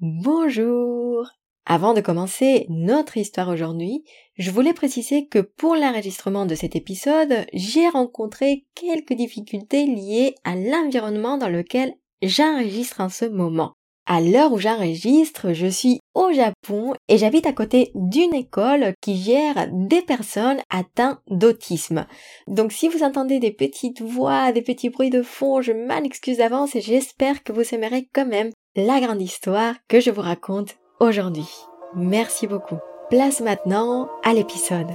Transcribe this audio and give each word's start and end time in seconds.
Bonjour 0.00 1.26
Avant 1.66 1.92
de 1.92 2.00
commencer 2.00 2.66
notre 2.68 3.16
histoire 3.16 3.48
aujourd'hui, 3.48 4.04
je 4.36 4.52
voulais 4.52 4.72
préciser 4.72 5.26
que 5.26 5.40
pour 5.40 5.74
l'enregistrement 5.74 6.46
de 6.46 6.54
cet 6.54 6.76
épisode, 6.76 7.44
j'ai 7.52 7.88
rencontré 7.88 8.64
quelques 8.76 9.14
difficultés 9.14 9.86
liées 9.86 10.36
à 10.44 10.54
l'environnement 10.54 11.36
dans 11.36 11.48
lequel 11.48 11.94
j'enregistre 12.22 13.00
en 13.00 13.08
ce 13.08 13.24
moment. 13.24 13.72
À 14.06 14.20
l'heure 14.20 14.52
où 14.52 14.58
j'enregistre, 14.58 15.52
je 15.52 15.66
suis 15.66 15.98
au 16.14 16.32
Japon 16.32 16.94
et 17.08 17.18
j'habite 17.18 17.46
à 17.46 17.52
côté 17.52 17.90
d'une 17.96 18.34
école 18.34 18.94
qui 19.02 19.16
gère 19.16 19.68
des 19.72 20.02
personnes 20.02 20.60
atteintes 20.70 21.18
d'autisme. 21.28 22.06
Donc 22.46 22.70
si 22.70 22.88
vous 22.88 23.02
entendez 23.02 23.40
des 23.40 23.52
petites 23.52 24.00
voix, 24.00 24.52
des 24.52 24.62
petits 24.62 24.90
bruits 24.90 25.10
de 25.10 25.22
fond, 25.22 25.60
je 25.60 25.72
m'en 25.72 26.04
excuse 26.04 26.38
d'avance 26.38 26.76
et 26.76 26.80
j'espère 26.80 27.42
que 27.42 27.52
vous 27.52 27.74
aimerez 27.74 28.08
quand 28.14 28.26
même 28.26 28.52
la 28.78 29.00
grande 29.00 29.20
histoire 29.20 29.74
que 29.88 29.98
je 29.98 30.12
vous 30.12 30.20
raconte 30.20 30.76
aujourd'hui. 31.00 31.48
Merci 31.96 32.46
beaucoup. 32.46 32.78
Place 33.10 33.40
maintenant 33.40 34.08
à 34.22 34.32
l'épisode. 34.32 34.90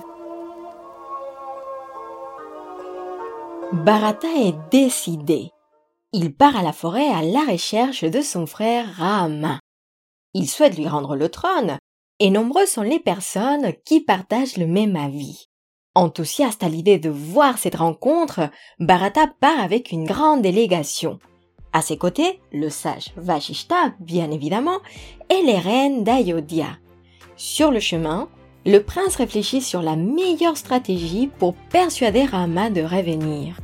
Barata 3.73 4.29
est 4.37 4.55
décidé. 4.71 5.49
Il 6.13 6.33
part 6.33 6.55
à 6.55 6.61
la 6.61 6.71
forêt 6.71 7.09
à 7.09 7.23
la 7.23 7.41
recherche 7.51 8.05
de 8.05 8.21
son 8.21 8.45
frère 8.45 8.85
Rama. 8.95 9.59
Il 10.33 10.47
souhaite 10.47 10.77
lui 10.77 10.87
rendre 10.87 11.17
le 11.17 11.27
trône, 11.27 11.77
et 12.19 12.29
nombreuses 12.29 12.69
sont 12.69 12.83
les 12.83 13.01
personnes 13.01 13.73
qui 13.83 13.99
partagent 13.99 14.57
le 14.57 14.67
même 14.67 14.95
avis. 14.95 15.49
Enthousiaste 15.93 16.63
à 16.63 16.69
l'idée 16.69 16.99
de 16.99 17.09
voir 17.09 17.57
cette 17.57 17.75
rencontre, 17.75 18.49
Bharata 18.79 19.27
part 19.41 19.59
avec 19.59 19.91
une 19.91 20.05
grande 20.05 20.41
délégation. 20.41 21.19
À 21.73 21.81
ses 21.81 21.97
côtés, 21.97 22.39
le 22.51 22.69
sage 22.69 23.11
Vashishta, 23.17 23.93
bien 23.99 24.29
évidemment, 24.29 24.77
et 25.29 25.41
les 25.43 25.57
reines 25.57 26.03
d'Ayodhya. 26.03 26.77
Sur 27.35 27.71
le 27.71 27.79
chemin, 27.79 28.29
le 28.65 28.77
prince 28.79 29.15
réfléchit 29.15 29.61
sur 29.61 29.81
la 29.81 29.95
meilleure 29.95 30.55
stratégie 30.55 31.31
pour 31.39 31.55
persuader 31.55 32.25
Rama 32.25 32.69
de 32.69 32.81
revenir. 32.81 33.57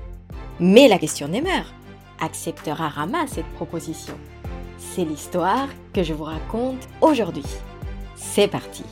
Mais 0.59 0.87
la 0.87 0.97
question 0.97 1.27
demeure. 1.27 1.71
Acceptera 2.19 2.89
Rama 2.89 3.27
cette 3.27 3.47
proposition? 3.53 4.15
C'est 4.77 5.05
l'histoire 5.05 5.69
que 5.93 6.01
je 6.01 6.13
vous 6.13 6.23
raconte 6.23 6.89
aujourd'hui. 7.01 7.45
C'est 8.15 8.47
parti 8.47 8.83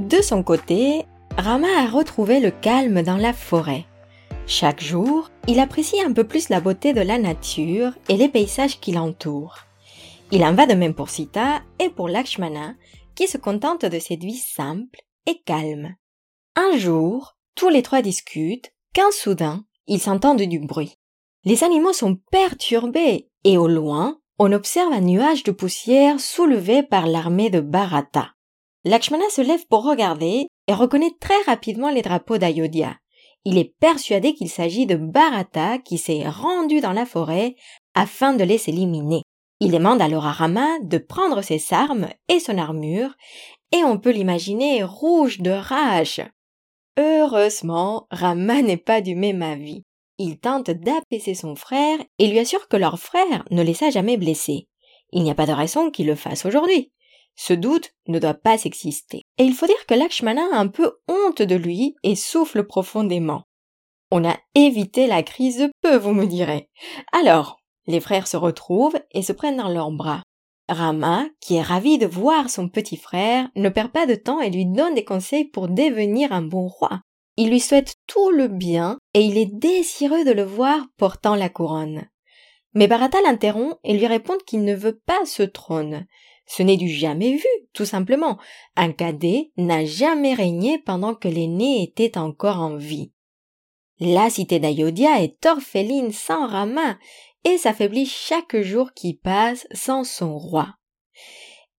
De 0.00 0.22
son 0.22 0.42
côté, 0.42 1.04
Rama 1.36 1.68
a 1.76 1.86
retrouvé 1.86 2.40
le 2.40 2.50
calme 2.50 3.02
dans 3.02 3.18
la 3.18 3.34
forêt. 3.34 3.84
Chaque 4.46 4.82
jour, 4.82 5.30
il 5.46 5.60
apprécie 5.60 6.00
un 6.00 6.14
peu 6.14 6.24
plus 6.24 6.48
la 6.48 6.62
beauté 6.62 6.94
de 6.94 7.02
la 7.02 7.18
nature 7.18 7.92
et 8.08 8.16
les 8.16 8.30
paysages 8.30 8.80
qui 8.80 8.92
l'entourent. 8.92 9.58
Il 10.32 10.42
en 10.42 10.54
va 10.54 10.64
de 10.64 10.72
même 10.72 10.94
pour 10.94 11.10
Sita 11.10 11.60
et 11.78 11.90
pour 11.90 12.08
Lakshmana, 12.08 12.76
qui 13.14 13.28
se 13.28 13.36
contentent 13.36 13.84
de 13.84 13.98
cette 13.98 14.24
vie 14.24 14.38
simple 14.38 15.00
et 15.26 15.42
calme. 15.44 15.94
Un 16.56 16.78
jour, 16.78 17.36
tous 17.54 17.68
les 17.68 17.82
trois 17.82 18.00
discutent, 18.00 18.72
quand 18.94 19.12
soudain, 19.12 19.66
ils 19.86 20.00
s'entendent 20.00 20.40
du 20.40 20.60
bruit. 20.60 20.96
Les 21.44 21.62
animaux 21.62 21.92
sont 21.92 22.16
perturbés 22.30 23.28
et 23.44 23.58
au 23.58 23.68
loin, 23.68 24.18
on 24.38 24.52
observe 24.52 24.94
un 24.94 25.02
nuage 25.02 25.42
de 25.42 25.52
poussière 25.52 26.20
soulevé 26.20 26.82
par 26.82 27.06
l'armée 27.06 27.50
de 27.50 27.60
Bharata. 27.60 28.30
Lakshmana 28.84 29.28
se 29.30 29.42
lève 29.42 29.66
pour 29.68 29.84
regarder 29.84 30.46
et 30.66 30.72
reconnaît 30.72 31.14
très 31.20 31.40
rapidement 31.46 31.90
les 31.90 32.02
drapeaux 32.02 32.38
d'Ayodhya. 32.38 32.96
Il 33.44 33.58
est 33.58 33.74
persuadé 33.80 34.34
qu'il 34.34 34.48
s'agit 34.48 34.86
de 34.86 34.96
Bharata 34.96 35.78
qui 35.78 35.98
s'est 35.98 36.28
rendu 36.28 36.80
dans 36.80 36.92
la 36.92 37.06
forêt 37.06 37.56
afin 37.94 38.34
de 38.34 38.44
les 38.44 38.68
éliminer. 38.68 39.22
Il 39.60 39.72
demande 39.72 40.00
alors 40.00 40.26
à 40.26 40.32
Rama 40.32 40.78
de 40.82 40.98
prendre 40.98 41.42
ses 41.42 41.62
armes 41.72 42.08
et 42.28 42.40
son 42.40 42.56
armure, 42.56 43.14
et 43.72 43.84
on 43.84 43.98
peut 43.98 44.10
l'imaginer 44.10 44.82
rouge 44.82 45.40
de 45.40 45.50
rage. 45.50 46.22
Heureusement, 46.98 48.06
Rama 48.10 48.62
n'est 48.62 48.78
pas 48.78 49.00
du 49.00 49.14
même 49.14 49.42
avis. 49.42 49.82
Il 50.18 50.38
tente 50.38 50.70
d'apaiser 50.70 51.34
son 51.34 51.54
frère 51.54 51.98
et 52.18 52.26
lui 52.26 52.38
assure 52.38 52.68
que 52.68 52.76
leur 52.76 52.98
frère 52.98 53.44
ne 53.50 53.62
les 53.62 53.84
a 53.84 53.90
jamais 53.90 54.16
blessés. 54.16 54.68
Il 55.12 55.22
n'y 55.22 55.30
a 55.30 55.34
pas 55.34 55.46
de 55.46 55.52
raison 55.52 55.90
qu'il 55.90 56.06
le 56.06 56.14
fasse 56.14 56.46
aujourd'hui. 56.46 56.90
Ce 57.36 57.52
doute 57.52 57.92
ne 58.06 58.18
doit 58.18 58.34
pas 58.34 58.64
exister. 58.64 59.22
Et 59.38 59.44
il 59.44 59.54
faut 59.54 59.66
dire 59.66 59.86
que 59.86 59.94
Lakshmana 59.94 60.42
a 60.52 60.58
un 60.58 60.68
peu 60.68 60.98
honte 61.08 61.42
de 61.42 61.54
lui 61.54 61.94
et 62.02 62.16
souffle 62.16 62.64
profondément. 62.64 63.44
On 64.10 64.28
a 64.28 64.36
évité 64.54 65.06
la 65.06 65.22
crise 65.22 65.58
de 65.58 65.70
peu, 65.82 65.96
vous 65.96 66.12
me 66.12 66.26
direz. 66.26 66.68
Alors, 67.12 67.60
les 67.86 68.00
frères 68.00 68.26
se 68.26 68.36
retrouvent 68.36 68.98
et 69.12 69.22
se 69.22 69.32
prennent 69.32 69.56
dans 69.56 69.68
leurs 69.68 69.92
bras. 69.92 70.22
Rama, 70.68 71.26
qui 71.40 71.56
est 71.56 71.62
ravi 71.62 71.98
de 71.98 72.06
voir 72.06 72.50
son 72.50 72.68
petit 72.68 72.96
frère, 72.96 73.48
ne 73.56 73.68
perd 73.68 73.90
pas 73.90 74.06
de 74.06 74.14
temps 74.14 74.40
et 74.40 74.50
lui 74.50 74.66
donne 74.66 74.94
des 74.94 75.04
conseils 75.04 75.44
pour 75.44 75.68
devenir 75.68 76.32
un 76.32 76.42
bon 76.42 76.68
roi. 76.68 77.00
Il 77.36 77.50
lui 77.50 77.60
souhaite 77.60 77.94
tout 78.06 78.30
le 78.30 78.48
bien 78.48 78.98
et 79.14 79.22
il 79.22 79.38
est 79.38 79.52
désireux 79.52 80.24
de 80.24 80.32
le 80.32 80.44
voir 80.44 80.86
portant 80.96 81.34
la 81.34 81.48
couronne. 81.48 82.08
Mais 82.74 82.86
Bharata 82.86 83.20
l'interrompt 83.22 83.78
et 83.82 83.96
lui 83.96 84.06
répond 84.06 84.36
qu'il 84.46 84.64
ne 84.64 84.74
veut 84.74 85.00
pas 85.06 85.24
ce 85.24 85.42
trône. 85.42 86.06
Ce 86.50 86.64
n'est 86.64 86.76
du 86.76 86.88
jamais 86.88 87.36
vu, 87.36 87.46
tout 87.72 87.84
simplement. 87.84 88.36
Un 88.74 88.90
cadet 88.90 89.52
n'a 89.56 89.84
jamais 89.84 90.34
régné 90.34 90.80
pendant 90.80 91.14
que 91.14 91.28
l'aîné 91.28 91.84
était 91.84 92.18
encore 92.18 92.58
en 92.58 92.76
vie. 92.76 93.12
La 94.00 94.30
cité 94.30 94.58
d'Ayodhya 94.58 95.22
est 95.22 95.46
orpheline 95.46 96.10
sans 96.10 96.48
Rama 96.48 96.98
et 97.44 97.56
s'affaiblit 97.56 98.06
chaque 98.06 98.56
jour 98.56 98.94
qui 98.94 99.14
passe 99.14 99.68
sans 99.70 100.02
son 100.02 100.36
roi. 100.36 100.74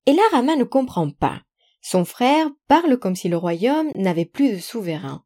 Et 0.05 0.13
là 0.13 0.23
Rama 0.31 0.55
ne 0.55 0.63
comprend 0.63 1.09
pas. 1.09 1.41
Son 1.81 2.05
frère 2.05 2.47
parle 2.69 2.97
comme 2.97 3.17
si 3.17 3.27
le 3.27 3.35
royaume 3.35 3.91
n'avait 3.95 4.23
plus 4.23 4.53
de 4.53 4.59
souverain. 4.59 5.25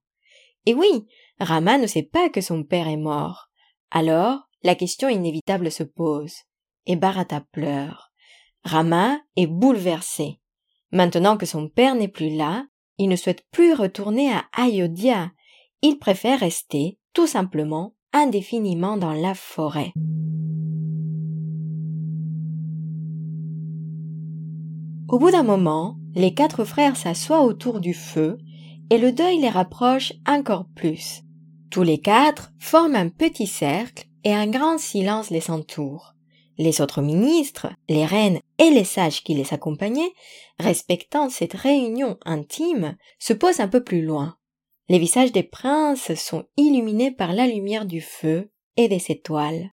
Et 0.66 0.74
oui, 0.74 1.06
Rama 1.40 1.78
ne 1.78 1.86
sait 1.86 2.02
pas 2.02 2.30
que 2.30 2.42
son 2.42 2.64
père 2.64 2.88
est 2.88 2.98
mort. 2.98 3.52
Alors, 3.92 4.50
la 4.64 4.74
question 4.74 5.08
inévitable 5.08 5.70
se 5.70 5.84
pose. 5.84 6.34
Et 6.88 6.96
Bharata 6.96 7.42
pleure. 7.52 8.05
Rama 8.66 9.20
est 9.36 9.46
bouleversé. 9.46 10.40
Maintenant 10.92 11.38
que 11.38 11.46
son 11.46 11.70
père 11.70 11.94
n'est 11.94 12.08
plus 12.08 12.36
là, 12.36 12.66
il 12.98 13.10
ne 13.10 13.16
souhaite 13.16 13.46
plus 13.52 13.74
retourner 13.74 14.32
à 14.32 14.46
Ayodhya. 14.54 15.32
Il 15.84 16.00
préfère 16.00 16.40
rester, 16.40 16.98
tout 17.14 17.28
simplement, 17.28 17.94
indéfiniment 18.12 18.98
dans 18.98 19.14
la 19.14 19.36
forêt. 19.36 19.92
Au 25.10 25.20
bout 25.20 25.30
d'un 25.30 25.44
moment, 25.44 25.98
les 26.16 26.34
quatre 26.34 26.64
frères 26.64 26.98
s'assoient 26.98 27.44
autour 27.44 27.80
du 27.80 27.94
feu 27.94 28.40
et 28.90 28.98
le 28.98 29.12
deuil 29.12 29.38
les 29.40 29.50
rapproche 29.50 30.14
encore 30.28 30.66
plus. 30.76 31.22
Tous 31.70 31.84
les 31.84 32.00
quatre 32.00 32.52
forment 32.58 32.96
un 32.96 33.10
petit 33.10 33.48
cercle 33.48 34.08
et 34.24 34.34
un 34.34 34.48
grand 34.48 34.80
silence 34.80 35.30
les 35.30 35.52
entoure. 35.52 36.15
Les 36.58 36.82
autres 36.82 37.02
ministres, 37.02 37.68
les 37.90 38.06
reines 38.06 38.40
et 38.60 38.70
les 38.70 38.84
sages 38.84 39.24
qui 39.24 39.34
les 39.34 39.54
accompagnaient, 39.54 40.14
respectant 40.60 41.30
cette 41.30 41.54
réunion 41.54 42.18
intime, 42.26 42.98
se 43.20 43.34
posent 43.34 43.60
un 43.60 43.68
peu 43.68 43.84
plus 43.84 44.02
loin. 44.02 44.38
Les 44.88 45.00
visages 45.00 45.32
des 45.32 45.44
princes 45.44 46.14
sont 46.16 46.46
illuminés 46.58 47.12
par 47.12 47.34
la 47.34 47.48
lumière 47.48 47.86
du 47.86 48.02
feu 48.02 48.52
et 48.78 48.88
des 48.88 49.04
étoiles. 49.10 49.72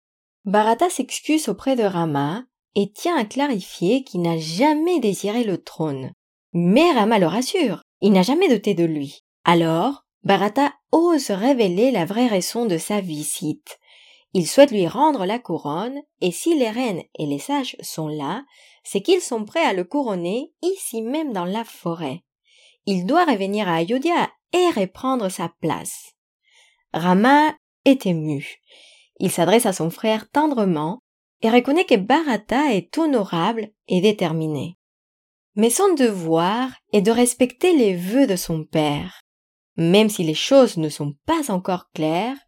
Bharata 0.44 0.88
s'excuse 0.90 1.48
auprès 1.48 1.76
de 1.76 1.82
Rama 1.82 2.44
et 2.74 2.92
tient 2.92 3.16
à 3.16 3.24
clarifier 3.24 4.04
qu'il 4.04 4.22
n'a 4.22 4.38
jamais 4.38 5.00
désiré 5.00 5.44
le 5.44 5.58
trône. 5.58 6.12
Mais 6.52 6.92
Rama 6.92 7.18
le 7.18 7.26
rassure, 7.26 7.82
il 8.00 8.12
n'a 8.12 8.22
jamais 8.22 8.48
douté 8.48 8.74
de 8.74 8.84
lui. 8.84 9.24
Alors, 9.44 10.04
Bharata 10.24 10.74
ose 10.92 11.30
révéler 11.30 11.90
la 11.90 12.04
vraie 12.04 12.26
raison 12.26 12.66
de 12.66 12.78
sa 12.78 13.00
visite. 13.00 13.78
Il 14.38 14.46
souhaite 14.46 14.70
lui 14.70 14.86
rendre 14.86 15.26
la 15.26 15.40
couronne, 15.40 16.00
et 16.20 16.30
si 16.30 16.56
les 16.56 16.70
reines 16.70 17.02
et 17.18 17.26
les 17.26 17.40
sages 17.40 17.74
sont 17.80 18.06
là, 18.06 18.44
c'est 18.84 19.00
qu'ils 19.00 19.20
sont 19.20 19.44
prêts 19.44 19.64
à 19.64 19.72
le 19.72 19.82
couronner 19.82 20.52
ici 20.62 21.02
même 21.02 21.32
dans 21.32 21.44
la 21.44 21.64
forêt. 21.64 22.22
Il 22.86 23.04
doit 23.04 23.24
revenir 23.24 23.66
à 23.66 23.78
Ayodhya 23.78 24.30
et 24.52 24.80
reprendre 24.80 25.28
sa 25.28 25.50
place. 25.60 26.12
Rama 26.94 27.52
est 27.84 28.06
ému. 28.06 28.62
Il 29.18 29.32
s'adresse 29.32 29.66
à 29.66 29.72
son 29.72 29.90
frère 29.90 30.30
tendrement 30.30 31.00
et 31.42 31.50
reconnaît 31.50 31.84
que 31.84 31.96
Bharata 31.96 32.72
est 32.72 32.96
honorable 32.96 33.70
et 33.88 34.00
déterminé. 34.00 34.78
Mais 35.56 35.68
son 35.68 35.94
devoir 35.94 36.70
est 36.92 37.02
de 37.02 37.10
respecter 37.10 37.76
les 37.76 37.96
vœux 37.96 38.28
de 38.28 38.36
son 38.36 38.62
père. 38.62 39.20
Même 39.76 40.08
si 40.08 40.22
les 40.22 40.34
choses 40.34 40.76
ne 40.76 40.88
sont 40.88 41.16
pas 41.26 41.50
encore 41.50 41.90
claires, 41.92 42.38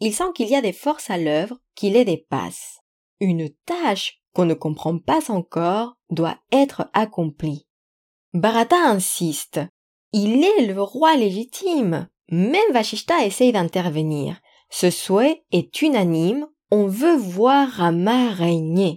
il 0.00 0.14
sent 0.14 0.32
qu'il 0.34 0.48
y 0.48 0.56
a 0.56 0.60
des 0.60 0.72
forces 0.72 1.10
à 1.10 1.18
l'œuvre 1.18 1.58
qui 1.74 1.90
les 1.90 2.04
dépassent. 2.04 2.80
Une 3.20 3.48
tâche 3.66 4.20
qu'on 4.34 4.44
ne 4.44 4.54
comprend 4.54 4.98
pas 4.98 5.30
encore 5.30 5.94
doit 6.10 6.38
être 6.52 6.88
accomplie. 6.92 7.66
Bharata 8.32 8.76
insiste. 8.76 9.60
Il 10.12 10.44
est 10.44 10.66
le 10.66 10.80
roi 10.80 11.16
légitime. 11.16 12.08
Même 12.30 12.72
Vashishta 12.72 13.24
essaye 13.24 13.52
d'intervenir. 13.52 14.40
Ce 14.70 14.90
souhait 14.90 15.44
est 15.50 15.82
unanime. 15.82 16.46
On 16.70 16.86
veut 16.86 17.16
voir 17.16 17.68
Rama 17.68 18.30
régner. 18.30 18.96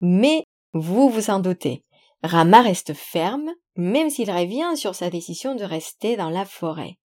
Mais 0.00 0.44
vous 0.72 1.08
vous 1.08 1.30
en 1.30 1.40
doutez. 1.40 1.82
Rama 2.22 2.60
reste 2.60 2.92
ferme, 2.92 3.50
même 3.76 4.10
s'il 4.10 4.30
revient 4.30 4.76
sur 4.76 4.94
sa 4.94 5.08
décision 5.08 5.54
de 5.54 5.64
rester 5.64 6.16
dans 6.16 6.30
la 6.30 6.44
forêt. 6.44 6.98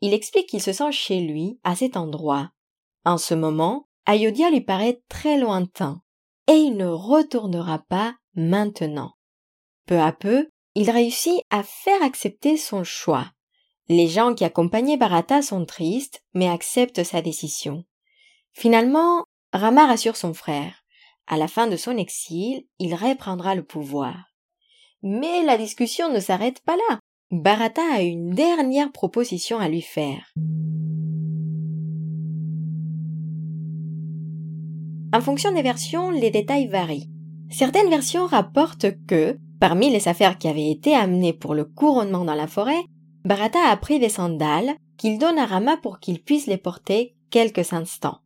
Il 0.00 0.12
explique 0.12 0.48
qu'il 0.48 0.62
se 0.62 0.72
sent 0.72 0.92
chez 0.92 1.20
lui, 1.20 1.58
à 1.64 1.76
cet 1.76 1.96
endroit. 1.96 2.50
En 3.08 3.16
ce 3.16 3.32
moment, 3.32 3.88
Ayodhya 4.04 4.50
lui 4.50 4.60
paraît 4.60 5.00
très 5.08 5.38
lointain, 5.38 6.02
et 6.46 6.56
il 6.56 6.76
ne 6.76 6.84
retournera 6.84 7.78
pas 7.78 8.14
maintenant. 8.34 9.14
Peu 9.86 9.98
à 9.98 10.12
peu, 10.12 10.50
il 10.74 10.90
réussit 10.90 11.40
à 11.48 11.62
faire 11.62 12.02
accepter 12.02 12.58
son 12.58 12.84
choix. 12.84 13.32
Les 13.88 14.08
gens 14.08 14.34
qui 14.34 14.44
accompagnaient 14.44 14.98
Bharata 14.98 15.40
sont 15.40 15.64
tristes, 15.64 16.22
mais 16.34 16.50
acceptent 16.50 17.02
sa 17.02 17.22
décision. 17.22 17.86
Finalement, 18.52 19.24
Rama 19.54 19.86
rassure 19.86 20.16
son 20.16 20.34
frère. 20.34 20.84
À 21.26 21.38
la 21.38 21.48
fin 21.48 21.66
de 21.66 21.76
son 21.76 21.96
exil, 21.96 22.66
il 22.78 22.94
reprendra 22.94 23.54
le 23.54 23.64
pouvoir. 23.64 24.34
Mais 25.02 25.42
la 25.44 25.56
discussion 25.56 26.12
ne 26.12 26.20
s'arrête 26.20 26.60
pas 26.60 26.76
là. 26.76 26.98
Bharata 27.30 27.80
a 27.90 28.02
une 28.02 28.34
dernière 28.34 28.92
proposition 28.92 29.58
à 29.60 29.70
lui 29.70 29.80
faire. 29.80 30.30
En 35.12 35.20
fonction 35.20 35.52
des 35.52 35.62
versions, 35.62 36.10
les 36.10 36.30
détails 36.30 36.66
varient. 36.66 37.08
Certaines 37.50 37.88
versions 37.88 38.26
rapportent 38.26 38.88
que, 39.06 39.38
parmi 39.58 39.90
les 39.90 40.06
affaires 40.06 40.36
qui 40.36 40.48
avaient 40.48 40.70
été 40.70 40.94
amenées 40.94 41.32
pour 41.32 41.54
le 41.54 41.64
couronnement 41.64 42.24
dans 42.24 42.34
la 42.34 42.46
forêt, 42.46 42.84
Bharata 43.24 43.58
a 43.68 43.76
pris 43.76 43.98
des 43.98 44.10
sandales 44.10 44.74
qu'il 44.98 45.18
donne 45.18 45.38
à 45.38 45.46
Rama 45.46 45.78
pour 45.78 45.98
qu'il 45.98 46.22
puisse 46.22 46.46
les 46.46 46.58
porter 46.58 47.16
quelques 47.30 47.72
instants. 47.72 48.18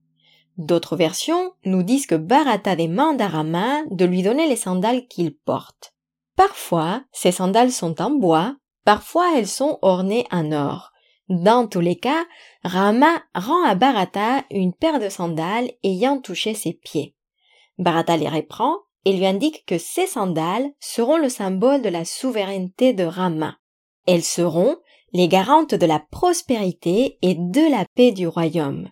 D'autres 0.58 0.96
versions 0.96 1.52
nous 1.64 1.82
disent 1.82 2.06
que 2.06 2.14
Bharata 2.14 2.76
demande 2.76 3.20
à 3.22 3.28
Rama 3.28 3.82
de 3.90 4.04
lui 4.04 4.22
donner 4.22 4.48
les 4.48 4.56
sandales 4.56 5.06
qu'il 5.06 5.34
porte. 5.34 5.94
Parfois, 6.36 7.04
ces 7.12 7.32
sandales 7.32 7.72
sont 7.72 8.02
en 8.02 8.10
bois, 8.10 8.56
parfois 8.84 9.32
elles 9.36 9.46
sont 9.48 9.78
ornées 9.82 10.26
en 10.30 10.50
or. 10.52 10.91
Dans 11.28 11.66
tous 11.66 11.80
les 11.80 11.96
cas, 11.96 12.24
Rama 12.64 13.22
rend 13.34 13.64
à 13.64 13.74
Bharata 13.74 14.44
une 14.50 14.72
paire 14.72 14.98
de 14.98 15.08
sandales 15.08 15.70
ayant 15.82 16.20
touché 16.20 16.54
ses 16.54 16.72
pieds. 16.72 17.14
Bharata 17.78 18.16
les 18.16 18.28
reprend 18.28 18.76
et 19.04 19.12
lui 19.12 19.26
indique 19.26 19.64
que 19.66 19.78
ces 19.78 20.06
sandales 20.06 20.70
seront 20.80 21.16
le 21.16 21.28
symbole 21.28 21.82
de 21.82 21.88
la 21.88 22.04
souveraineté 22.04 22.92
de 22.92 23.04
Rama. 23.04 23.56
Elles 24.06 24.24
seront 24.24 24.76
les 25.12 25.28
garantes 25.28 25.74
de 25.74 25.86
la 25.86 26.00
prospérité 26.00 27.18
et 27.22 27.34
de 27.34 27.70
la 27.70 27.84
paix 27.94 28.12
du 28.12 28.26
royaume. 28.26 28.88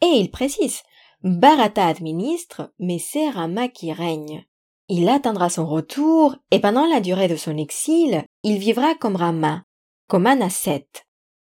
Et 0.00 0.18
il 0.18 0.30
précise, 0.30 0.82
Bharata 1.22 1.86
administre, 1.86 2.72
mais 2.78 2.98
c'est 2.98 3.30
Rama 3.30 3.68
qui 3.68 3.92
règne. 3.92 4.44
Il 4.88 5.08
atteindra 5.08 5.48
son 5.48 5.66
retour 5.66 6.36
et 6.50 6.60
pendant 6.60 6.86
la 6.86 7.00
durée 7.00 7.28
de 7.28 7.36
son 7.36 7.56
exil, 7.56 8.24
il 8.42 8.58
vivra 8.58 8.94
comme 8.94 9.16
Rama, 9.16 9.64
comme 10.06 10.26
un 10.26 10.40
ascète. 10.42 11.06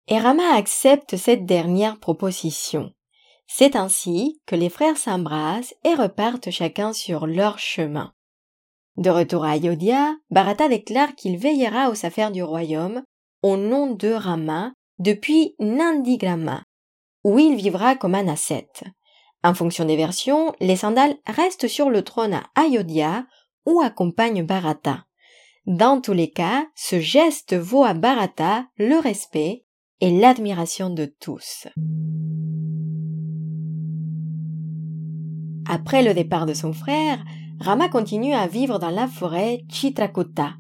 Et 0.08 0.20
Rama 0.20 0.56
accepte 0.56 1.18
cette 1.18 1.46
dernière 1.46 2.00
proposition. 2.00 2.94
C'est 3.46 3.76
ainsi 3.76 4.42
que 4.46 4.56
les 4.56 4.70
frères 4.70 4.98
s'embrassent 4.98 5.76
et 5.84 5.96
repartent 5.96 6.50
chacun 6.50 6.94
sur 6.94 7.28
leur 7.28 7.60
chemin. 7.60 8.14
De 8.96 9.10
retour 9.10 9.46
à 9.46 9.52
Ayodhya, 9.52 10.16
Bharata 10.32 10.70
déclare 10.70 11.14
qu'il 11.16 11.38
veillera 11.38 11.90
aux 11.90 12.06
affaires 12.06 12.32
du 12.32 12.42
royaume 12.42 13.04
au 13.44 13.58
nom 13.58 13.94
de 13.94 14.12
Rama 14.12 14.74
depuis 14.98 15.56
Nandigrama, 15.60 16.64
où 17.24 17.38
il 17.38 17.56
vivra 17.56 17.96
comme 17.96 18.16
un 18.16 18.28
ascète. 18.28 18.84
En 19.44 19.54
fonction 19.54 19.86
des 19.86 19.98
versions, 19.98 20.54
les 20.60 20.78
sandales 20.78 21.18
restent 21.28 21.68
sur 21.68 21.90
le 21.90 22.04
trône 22.04 22.34
à 22.34 22.44
Ayodhya 22.56 23.26
ou 23.66 23.82
accompagnent 23.82 24.44
Bharata. 24.44 25.06
Dans 25.68 26.02
tous 26.02 26.14
les 26.14 26.32
cas, 26.32 26.66
ce 26.76 27.00
geste 27.00 27.56
vaut 27.56 27.84
à 27.84 27.94
Bharata 27.94 28.66
le 28.78 28.98
respect 28.98 29.66
et 30.02 30.12
l'admiration 30.12 30.90
de 30.90 31.06
tous. 31.06 31.68
Après 35.70 36.04
le 36.04 36.14
départ 36.14 36.46
de 36.46 36.54
son 36.54 36.72
frère, 36.72 37.24
Rama 37.60 37.90
continue 37.90 38.34
à 38.34 38.48
vivre 38.48 38.80
dans 38.80 38.90
la 38.90 39.08
forêt 39.08 39.64
Chitrakuta. 39.70 40.54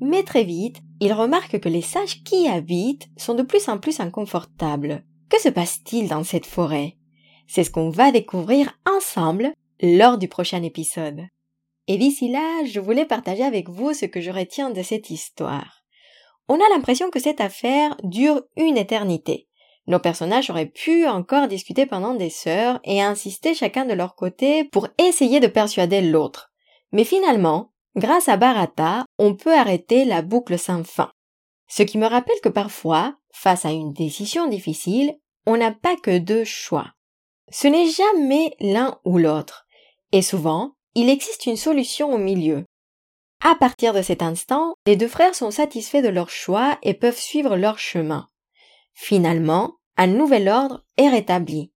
Mais 0.00 0.22
très 0.22 0.44
vite, 0.44 0.80
il 1.00 1.12
remarque 1.12 1.58
que 1.58 1.68
les 1.68 1.82
sages 1.82 2.22
qui 2.22 2.44
y 2.44 2.48
habitent 2.48 3.08
sont 3.16 3.34
de 3.34 3.42
plus 3.42 3.68
en 3.68 3.78
plus 3.78 4.00
inconfortables. 4.00 5.04
Que 5.28 5.40
se 5.40 5.48
passe-t-il 5.48 6.08
dans 6.08 6.22
cette 6.22 6.46
forêt? 6.46 6.96
C'est 7.46 7.64
ce 7.64 7.70
qu'on 7.70 7.90
va 7.90 8.12
découvrir 8.12 8.78
ensemble 8.88 9.52
lors 9.82 10.18
du 10.18 10.28
prochain 10.28 10.62
épisode. 10.62 11.22
Et 11.88 11.98
d'ici 11.98 12.30
là, 12.30 12.64
je 12.64 12.80
voulais 12.80 13.06
partager 13.06 13.42
avec 13.42 13.68
vous 13.68 13.92
ce 13.92 14.06
que 14.06 14.20
je 14.20 14.30
retiens 14.30 14.70
de 14.70 14.82
cette 14.82 15.10
histoire. 15.10 15.83
On 16.48 16.56
a 16.56 16.68
l'impression 16.74 17.10
que 17.10 17.20
cette 17.20 17.40
affaire 17.40 17.96
dure 18.02 18.42
une 18.56 18.76
éternité. 18.76 19.48
Nos 19.86 19.98
personnages 19.98 20.50
auraient 20.50 20.70
pu 20.70 21.06
encore 21.06 21.48
discuter 21.48 21.86
pendant 21.86 22.14
des 22.14 22.32
heures 22.46 22.80
et 22.84 23.02
insister 23.02 23.54
chacun 23.54 23.84
de 23.84 23.92
leur 23.92 24.14
côté 24.14 24.64
pour 24.64 24.88
essayer 24.98 25.40
de 25.40 25.46
persuader 25.46 26.00
l'autre. 26.00 26.52
Mais 26.92 27.04
finalement, 27.04 27.72
grâce 27.96 28.28
à 28.28 28.36
Barata, 28.36 29.04
on 29.18 29.34
peut 29.34 29.54
arrêter 29.54 30.04
la 30.04 30.22
boucle 30.22 30.58
sans 30.58 30.84
fin. 30.84 31.10
Ce 31.68 31.82
qui 31.82 31.98
me 31.98 32.06
rappelle 32.06 32.40
que 32.42 32.48
parfois, 32.48 33.16
face 33.32 33.64
à 33.64 33.72
une 33.72 33.92
décision 33.92 34.46
difficile, 34.46 35.14
on 35.46 35.56
n'a 35.56 35.72
pas 35.72 35.96
que 35.96 36.18
deux 36.18 36.44
choix. 36.44 36.92
Ce 37.50 37.68
n'est 37.68 37.88
jamais 37.88 38.54
l'un 38.60 38.98
ou 39.04 39.18
l'autre, 39.18 39.66
et 40.12 40.22
souvent, 40.22 40.72
il 40.94 41.10
existe 41.10 41.46
une 41.46 41.56
solution 41.56 42.12
au 42.12 42.18
milieu. 42.18 42.64
À 43.46 43.54
partir 43.54 43.92
de 43.92 44.00
cet 44.00 44.22
instant, 44.22 44.74
les 44.86 44.96
deux 44.96 45.06
frères 45.06 45.34
sont 45.34 45.50
satisfaits 45.50 46.00
de 46.00 46.08
leur 46.08 46.30
choix 46.30 46.78
et 46.82 46.94
peuvent 46.94 47.18
suivre 47.18 47.56
leur 47.56 47.78
chemin. 47.78 48.30
Finalement, 48.94 49.74
un 49.98 50.06
nouvel 50.06 50.48
ordre 50.48 50.82
est 50.96 51.10
rétabli. 51.10 51.70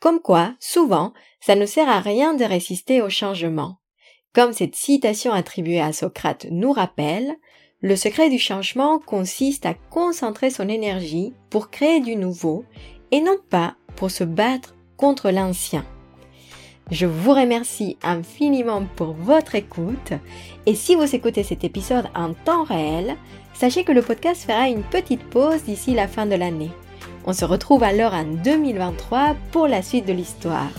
Comme 0.00 0.20
quoi, 0.20 0.54
souvent, 0.60 1.14
ça 1.40 1.54
ne 1.54 1.64
sert 1.64 1.88
à 1.88 2.00
rien 2.00 2.34
de 2.34 2.44
résister 2.44 3.00
au 3.00 3.08
changement. 3.08 3.78
Comme 4.34 4.52
cette 4.52 4.76
citation 4.76 5.32
attribuée 5.32 5.80
à 5.80 5.94
Socrate 5.94 6.46
nous 6.50 6.72
rappelle, 6.72 7.36
le 7.80 7.96
secret 7.96 8.28
du 8.28 8.38
changement 8.38 8.98
consiste 8.98 9.64
à 9.64 9.72
concentrer 9.72 10.50
son 10.50 10.68
énergie 10.68 11.32
pour 11.48 11.70
créer 11.70 12.00
du 12.00 12.16
nouveau 12.16 12.66
et 13.12 13.22
non 13.22 13.38
pas 13.48 13.76
pour 13.96 14.10
se 14.10 14.24
battre 14.24 14.74
contre 14.98 15.30
l'ancien. 15.30 15.86
Je 16.90 17.04
vous 17.04 17.32
remercie 17.32 17.98
infiniment 18.02 18.82
pour 18.96 19.12
votre 19.12 19.54
écoute 19.54 20.12
et 20.64 20.74
si 20.74 20.94
vous 20.94 21.14
écoutez 21.14 21.42
cet 21.42 21.62
épisode 21.62 22.06
en 22.14 22.32
temps 22.32 22.64
réel, 22.64 23.16
sachez 23.52 23.84
que 23.84 23.92
le 23.92 24.00
podcast 24.00 24.44
fera 24.44 24.68
une 24.68 24.82
petite 24.82 25.22
pause 25.24 25.64
d'ici 25.64 25.94
la 25.94 26.08
fin 26.08 26.24
de 26.24 26.34
l'année. 26.34 26.70
On 27.26 27.34
se 27.34 27.44
retrouve 27.44 27.82
alors 27.82 28.14
en 28.14 28.24
2023 28.24 29.36
pour 29.52 29.68
la 29.68 29.82
suite 29.82 30.06
de 30.06 30.14
l'histoire. 30.14 30.70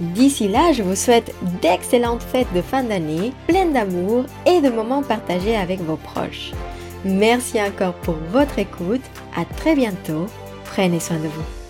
D'ici 0.00 0.48
là, 0.48 0.72
je 0.72 0.82
vous 0.82 0.96
souhaite 0.96 1.32
d'excellentes 1.62 2.22
fêtes 2.22 2.52
de 2.52 2.60
fin 2.60 2.82
d'année, 2.82 3.32
pleines 3.46 3.72
d'amour 3.72 4.24
et 4.46 4.60
de 4.60 4.70
moments 4.70 5.04
partagés 5.04 5.56
avec 5.56 5.80
vos 5.80 5.96
proches. 5.96 6.50
Merci 7.04 7.62
encore 7.62 7.94
pour 7.94 8.16
votre 8.32 8.58
écoute, 8.58 9.04
à 9.36 9.44
très 9.44 9.76
bientôt, 9.76 10.26
prenez 10.64 10.98
soin 10.98 11.18
de 11.18 11.28
vous. 11.28 11.63